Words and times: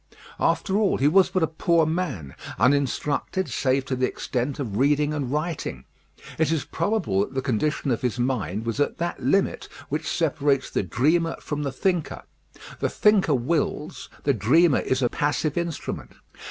After 0.39 0.77
all, 0.77 0.97
he 0.97 1.07
was 1.07 1.29
but 1.29 1.43
a 1.43 1.47
poor 1.47 1.85
man; 1.85 2.33
uninstructed, 2.57 3.47
save 3.47 3.85
to 3.85 3.95
the 3.95 4.07
extent 4.07 4.57
of 4.57 4.77
reading 4.77 5.13
and 5.13 5.31
writing. 5.31 5.85
It 6.39 6.51
is 6.51 6.65
probable 6.65 7.19
that 7.19 7.35
the 7.35 7.41
condition 7.43 7.91
of 7.91 8.01
his 8.01 8.17
mind 8.17 8.65
was 8.65 8.79
at 8.79 8.97
that 8.97 9.21
limit 9.21 9.69
which 9.89 10.07
separates 10.09 10.71
the 10.71 10.81
dreamer 10.81 11.35
from 11.39 11.61
the 11.61 11.71
thinker. 11.71 12.23
The 12.79 12.89
thinker 12.89 13.35
wills, 13.35 14.09
the 14.23 14.33
dreamer 14.33 14.79
is 14.79 15.03
a 15.03 15.09
passive 15.09 15.55
instrument. 15.55 16.13